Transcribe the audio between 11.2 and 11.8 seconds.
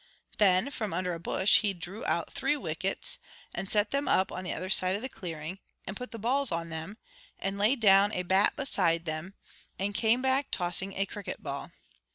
ball.